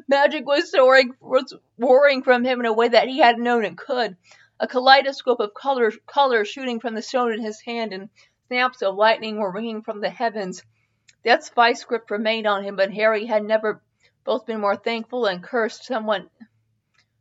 [0.08, 3.78] Magic was soaring, was roaring from him in a way that he hadn't known it
[3.78, 4.18] could.
[4.60, 8.10] A kaleidoscope of color, color shooting from the stone in his hand, and
[8.52, 10.62] Snaps of lightning were ringing from the heavens.
[11.24, 13.82] Death's vice grip remained on him, but Harry had never
[14.24, 16.28] both been more thankful and cursed someone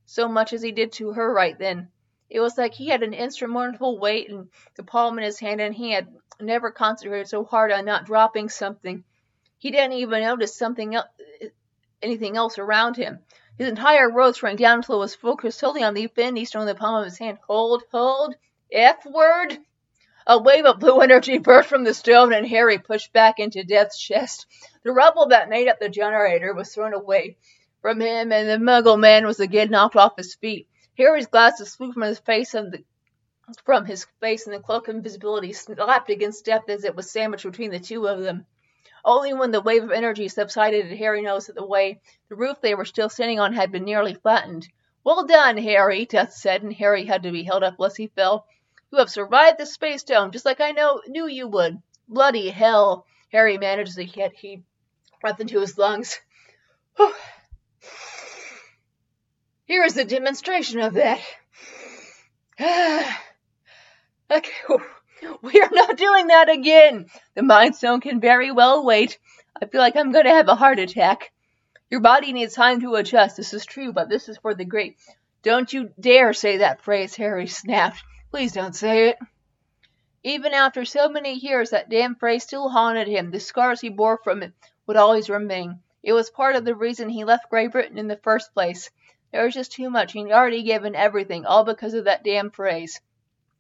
[0.05, 1.89] so much as he did to her right then.
[2.31, 5.75] It was like he had an insurmountable weight in the palm in his hand, and
[5.75, 6.07] he had
[6.39, 9.03] never concentrated so hard on not dropping something.
[9.57, 11.09] He didn't even notice something else,
[12.01, 13.19] anything else around him.
[13.57, 16.67] His entire world shrank down until it was focused solely on the infinity stone in
[16.69, 17.37] the palm of his hand.
[17.47, 18.33] Hold, hold,
[18.71, 19.57] F word.
[20.25, 23.99] A wave of blue energy burst from the stone, and Harry pushed back into Death's
[23.99, 24.45] chest.
[24.83, 27.35] The rubble that made up the generator was thrown away
[27.81, 30.69] from him, and the Muggle man was again knocked off his feet.
[31.01, 32.83] Harry's glasses flew from his face and the
[33.65, 37.43] from his face, and the cloak of invisibility slapped against Death as it was sandwiched
[37.43, 38.45] between the two of them.
[39.03, 42.61] Only when the wave of energy subsided did Harry notice that the way the roof
[42.61, 44.67] they were still standing on had been nearly flattened.
[45.03, 48.45] Well done, Harry, Death said, and Harry had to be held up lest he fell.
[48.91, 51.81] You have survived the space dome, just like I know knew you would.
[52.07, 53.07] Bloody hell!
[53.31, 54.61] Harry managed to get he
[55.19, 56.19] breath into his lungs.
[59.71, 61.21] Here is a demonstration of that.
[64.29, 64.51] okay,
[65.41, 67.05] we are not doing that again.
[67.35, 69.17] The Mind Stone can very well wait.
[69.61, 71.31] I feel like I'm going to have a heart attack.
[71.89, 73.37] Your body needs time to adjust.
[73.37, 74.97] This is true, but this is for the great.
[75.41, 78.03] Don't you dare say that phrase, Harry snapped.
[78.29, 79.19] Please don't say it.
[80.21, 83.31] Even after so many years, that damn phrase still haunted him.
[83.31, 84.51] The scars he bore from it
[84.85, 85.79] would always remain.
[86.03, 88.89] It was part of the reason he left Great Britain in the first place.
[89.31, 90.11] There was just too much.
[90.11, 92.99] He'd already given everything, all because of that damn phrase.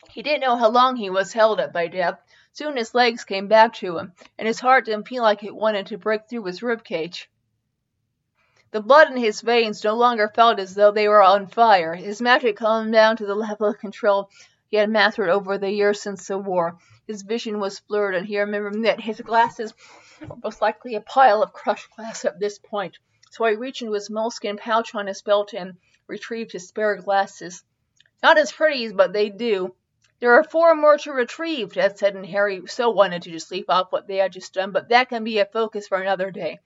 [0.09, 2.19] He didn't know how long he was held up by death.
[2.51, 5.87] Soon his legs came back to him, and his heart didn't feel like it wanted
[5.87, 7.29] to break through his rib cage.
[8.71, 11.93] The blood in his veins no longer felt as though they were on fire.
[11.93, 14.29] His magic calmed down to the level of control
[14.69, 16.77] he had mastered over the years since the war.
[17.05, 19.73] His vision was blurred, and he remembered that his glasses
[20.21, 22.97] were most likely a pile of crushed glass at this point.
[23.31, 27.63] So he reached into his moleskin pouch on his belt and retrieved his spare glasses.
[28.21, 29.73] Not as pretty, but they do.
[30.19, 33.69] There are four more to retrieve, Death said, and Harry so wanted to just leap
[33.69, 36.59] off what they had just done, but that can be a focus for another day.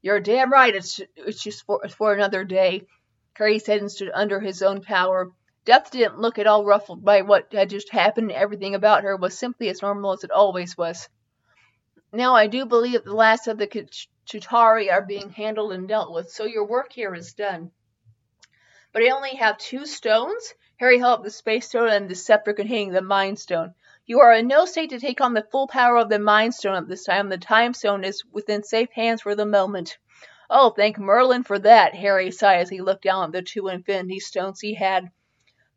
[0.00, 2.86] You're damn right, it's, it's just for, for another day,
[3.34, 5.32] Harry said and stood under his own power.
[5.64, 8.30] Death didn't look at all ruffled by what had just happened.
[8.30, 11.08] Everything about her was simply as normal as it always was.
[12.12, 13.66] Now I do believe the last of the
[14.26, 17.70] Chitauri are being handled and dealt with, so your work here is done.
[18.92, 20.54] But I only have two stones?
[20.76, 23.74] Harry held up the space stone and the scepter containing the mind stone.
[24.04, 26.74] You are in no state to take on the full power of the Mind Stone
[26.74, 27.28] at this time.
[27.28, 29.96] The Time Stone is within safe hands for the moment.
[30.50, 34.18] Oh, thank Merlin for that, Harry sighed as he looked down at the two Infinity
[34.18, 35.10] Stones he had.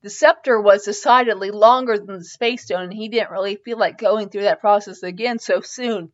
[0.02, 4.00] The scepter was decidedly longer than the Space Stone, and he didn't really feel like
[4.00, 6.12] going through that process again so soon.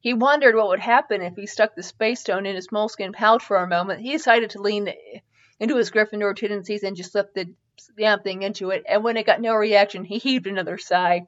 [0.00, 3.44] He wondered what would happen if he stuck the Space Stone in his moleskin pouch
[3.44, 4.00] for a moment.
[4.00, 4.92] He decided to lean
[5.58, 7.54] into his Gryffindor tendencies and just slipped the
[7.98, 11.26] damn thing into it, and when it got no reaction, he heaved another sigh.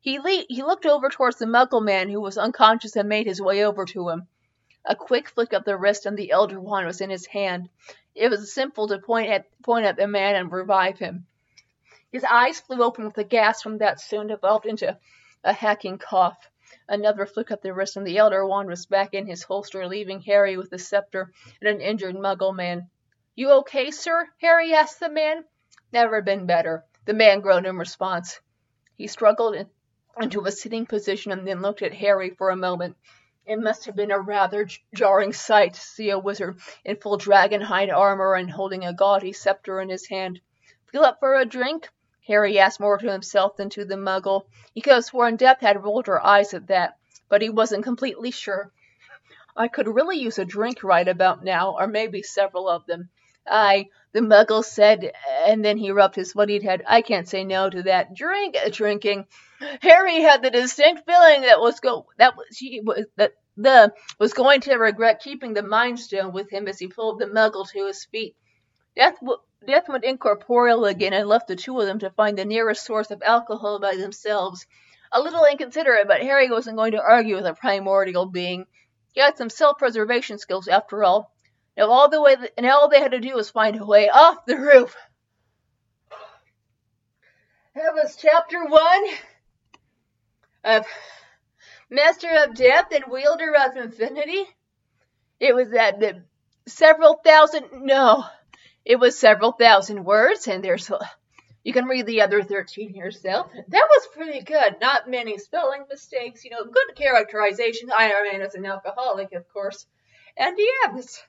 [0.00, 3.40] He, le- he looked over towards the Muggle man who was unconscious and made his
[3.40, 4.28] way over to him.
[4.84, 7.70] A quick flick of the wrist and the Elder Wand was in his hand.
[8.14, 11.26] It was simple to point at point at the man and revive him.
[12.12, 14.98] His eyes flew open with a gasp from that soon developed into
[15.42, 16.50] a hacking cough.
[16.88, 20.20] Another flick of the wrist and the Elder Wand was back in his holster, leaving
[20.22, 22.90] Harry with the scepter and an injured Muggle man.
[23.34, 24.28] You okay, sir?
[24.40, 25.44] Harry asked the man.
[25.92, 26.84] Never been better.
[27.04, 28.40] The man groaned in response.
[28.96, 29.56] He struggled
[30.20, 32.96] into a sitting position and then looked at Harry for a moment.
[33.46, 37.60] It must have been a rather jarring sight to see a wizard in full dragon
[37.60, 40.40] hide armor and holding a gaudy scepter in his hand.
[40.90, 41.88] Feel up for a drink?
[42.26, 44.46] Harry asked more to himself than to the muggle.
[44.72, 46.96] He could have sworn Death had rolled her eyes at that,
[47.28, 48.72] but he wasn't completely sure.
[49.56, 53.10] I could really use a drink right about now, or maybe several of them.
[53.46, 55.12] I, the muggle said,
[55.46, 56.82] and then he rubbed his muddied head.
[56.86, 58.14] I can't say no to that.
[58.14, 59.26] Drink, uh, drinking.
[59.82, 64.32] Harry had the distinct feeling that was go that was he was that the was
[64.32, 67.86] going to regret keeping the Mind Stone with him as he pulled the Muggle to
[67.86, 68.34] his feet.
[68.96, 69.18] Death,
[69.66, 73.10] Death went incorporeal again and left the two of them to find the nearest source
[73.10, 74.66] of alcohol by themselves.
[75.12, 78.66] A little inconsiderate, but Harry wasn't going to argue with a primordial being.
[79.12, 81.32] He had some self-preservation skills, after all.
[81.76, 84.08] Now all the way, th- now all they had to do was find a way
[84.08, 84.96] off the roof.
[87.74, 89.04] That was chapter one
[90.62, 90.86] of
[91.90, 94.44] Master of Death and Wielder of Infinity.
[95.40, 96.22] It was at the
[96.66, 98.24] several thousand, no,
[98.84, 100.90] it was several thousand words, and there's,
[101.62, 103.50] you can read the other 13 yourself.
[103.68, 104.76] That was pretty good.
[104.80, 107.90] Not many spelling mistakes, you know, good characterization.
[107.96, 109.86] Iron Man is an alcoholic, of course.
[110.36, 111.22] And yeah, it's,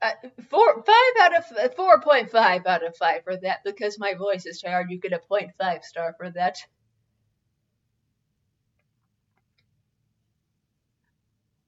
[0.00, 0.12] uh,
[0.48, 4.90] four, five out of, 4.5 out of 5 for that, because my voice is tired,
[4.90, 6.58] you get a 0.5 star for that.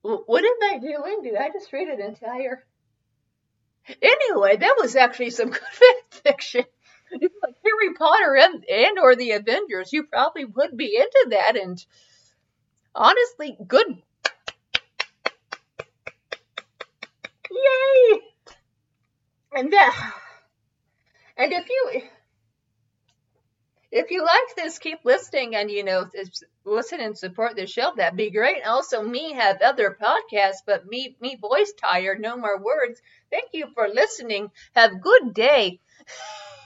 [0.02, 1.20] What am I doing?
[1.22, 2.64] Did I just read an entire?
[4.02, 6.64] Anyway, that was actually some good fan fiction.
[7.12, 11.56] Like Harry Potter and, and or the Avengers, you probably would be into that.
[11.56, 11.84] And
[12.94, 13.86] honestly, good.
[17.50, 18.20] Yay!
[19.52, 20.14] And that.
[21.36, 22.02] And if you
[23.92, 26.06] if you like this, keep listening and, you know,
[26.64, 27.92] listen and support the show.
[27.96, 28.64] That'd be great.
[28.64, 33.00] Also, me have other podcasts, but me, me voice tired, no more words.
[33.30, 34.50] Thank you for listening.
[34.74, 35.80] Have good day.